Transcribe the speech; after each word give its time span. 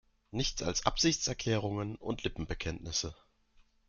Nichts 0.31 0.63
als 0.63 0.87
Absichtserklärungen 0.87 1.95
und 1.95 2.23
Lippenbekenntnisse. 2.23 3.13